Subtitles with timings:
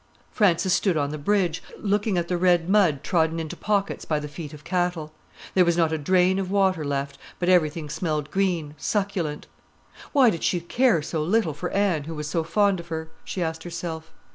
[0.31, 4.27] Frances stood on the bridge, looking at the red mud trodden into pockets by the
[4.27, 5.11] feet of cattle.
[5.53, 9.45] There was not a drain of water left, but everything smelled green, succulent.
[10.11, 13.09] Why did she care so little for Anne, who was so fond of her?
[13.23, 14.11] she asked herself.